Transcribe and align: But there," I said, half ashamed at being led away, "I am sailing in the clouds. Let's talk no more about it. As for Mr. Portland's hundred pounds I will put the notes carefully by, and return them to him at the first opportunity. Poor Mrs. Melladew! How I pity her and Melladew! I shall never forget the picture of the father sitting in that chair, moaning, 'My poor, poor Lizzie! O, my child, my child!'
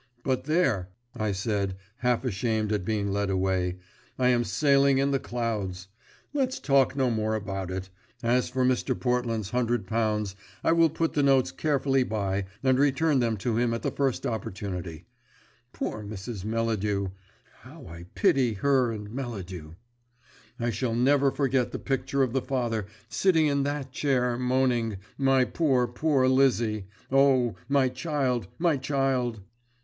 But 0.23 0.45
there," 0.45 0.89
I 1.15 1.31
said, 1.31 1.75
half 1.97 2.25
ashamed 2.25 2.71
at 2.71 2.83
being 2.83 3.11
led 3.11 3.29
away, 3.29 3.77
"I 4.17 4.29
am 4.29 4.43
sailing 4.43 4.97
in 4.97 5.11
the 5.11 5.19
clouds. 5.19 5.89
Let's 6.33 6.59
talk 6.59 6.95
no 6.95 7.11
more 7.11 7.35
about 7.35 7.69
it. 7.69 7.91
As 8.23 8.49
for 8.49 8.65
Mr. 8.65 8.99
Portland's 8.99 9.51
hundred 9.51 9.85
pounds 9.85 10.35
I 10.63 10.71
will 10.71 10.89
put 10.89 11.13
the 11.13 11.21
notes 11.21 11.51
carefully 11.51 12.01
by, 12.01 12.45
and 12.63 12.79
return 12.79 13.19
them 13.19 13.37
to 13.45 13.57
him 13.57 13.75
at 13.75 13.83
the 13.83 13.91
first 13.91 14.25
opportunity. 14.25 15.05
Poor 15.71 16.01
Mrs. 16.03 16.43
Melladew! 16.45 17.09
How 17.59 17.85
I 17.85 18.07
pity 18.15 18.53
her 18.55 18.91
and 18.91 19.07
Melladew! 19.11 19.75
I 20.59 20.71
shall 20.71 20.95
never 20.95 21.29
forget 21.29 21.71
the 21.71 21.77
picture 21.77 22.23
of 22.23 22.33
the 22.33 22.41
father 22.41 22.87
sitting 23.07 23.45
in 23.45 23.61
that 23.65 23.91
chair, 23.91 24.35
moaning, 24.39 24.97
'My 25.19 25.45
poor, 25.45 25.85
poor 25.87 26.27
Lizzie! 26.27 26.87
O, 27.11 27.53
my 27.69 27.87
child, 27.87 28.47
my 28.57 28.77
child!' 28.77 29.41